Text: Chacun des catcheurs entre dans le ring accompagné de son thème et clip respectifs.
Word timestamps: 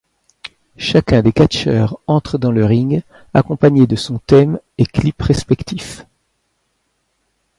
Chacun 0.79 1.21
des 1.21 1.31
catcheurs 1.31 1.99
entre 2.07 2.39
dans 2.39 2.51
le 2.51 2.65
ring 2.65 3.03
accompagné 3.35 3.85
de 3.85 3.95
son 3.95 4.17
thème 4.17 4.59
et 4.79 4.85
clip 4.87 5.21
respectifs. 5.21 6.07